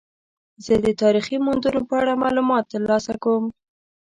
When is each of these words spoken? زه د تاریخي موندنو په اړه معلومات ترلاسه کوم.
زه 0.65 0.73
د 0.85 0.87
تاریخي 1.01 1.37
موندنو 1.45 1.81
په 1.89 1.93
اړه 2.01 2.21
معلومات 2.23 2.63
ترلاسه 2.73 3.13
کوم. 3.23 3.45